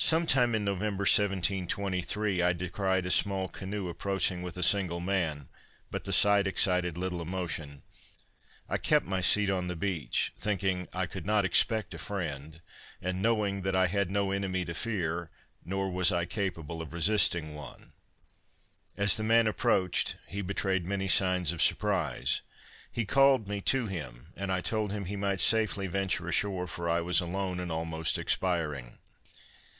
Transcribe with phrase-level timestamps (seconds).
[0.00, 5.48] Sometime in November 1723, I descried a small canoe approaching with a single man;
[5.90, 7.82] but the sight excited little emotion.
[8.68, 12.60] I kept my seat on the beach, thinking I could not expect a friend,
[13.02, 15.32] and knowing that I had no enemy to fear,
[15.64, 17.92] nor was I capable of resisting one.
[18.96, 22.42] As the man approached, he betrayed many signs of surprise;
[22.92, 26.88] he called me to him, and I told him he might safely venture ashore, for
[26.88, 28.98] I was alone, and almost expiring.